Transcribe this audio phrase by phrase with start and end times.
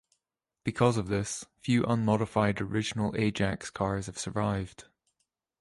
[0.63, 4.85] Because of this, few unmodified original Ajax cars have survived.